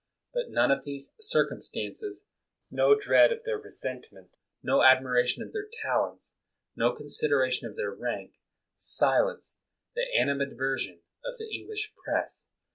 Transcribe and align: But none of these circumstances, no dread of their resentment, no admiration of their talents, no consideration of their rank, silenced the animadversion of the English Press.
But 0.33 0.49
none 0.49 0.71
of 0.71 0.83
these 0.83 1.13
circumstances, 1.19 2.25
no 2.71 2.99
dread 2.99 3.31
of 3.31 3.43
their 3.43 3.59
resentment, 3.59 4.31
no 4.63 4.81
admiration 4.81 5.43
of 5.43 5.53
their 5.53 5.67
talents, 5.83 6.37
no 6.75 6.91
consideration 6.95 7.69
of 7.69 7.75
their 7.75 7.91
rank, 7.93 8.33
silenced 8.75 9.59
the 9.93 10.07
animadversion 10.19 11.03
of 11.23 11.37
the 11.37 11.53
English 11.55 11.93
Press. 12.03 12.47